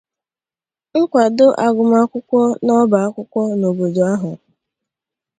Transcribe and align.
nkwàdo 0.99 1.47
agụmakwụkwọ 1.65 2.39
na 2.65 2.71
ọba 2.81 2.97
akwụkwọ 3.07 3.41
n'obodo 3.59 4.01
ahụ 4.13 4.31